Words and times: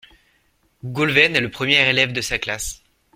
Goulven 0.83 1.35
est 1.35 1.41
le 1.41 1.51
premier 1.51 1.87
élève 1.87 2.11
de 2.11 2.21
sa 2.21 2.39
classe. 2.39 2.81